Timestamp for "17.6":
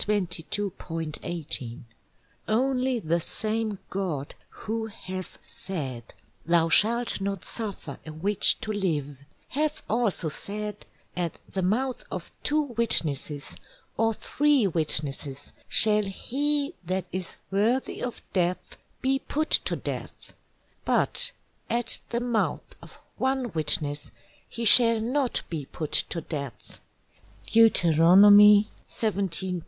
27.76-29.62